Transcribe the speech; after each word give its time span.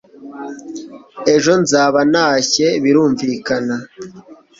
ejo 1.33 1.51
nzaba 1.63 1.99
ntashye 2.11 2.67
birumvikana 2.83 3.75